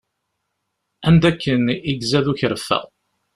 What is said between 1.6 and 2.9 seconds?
i izad ukerfa.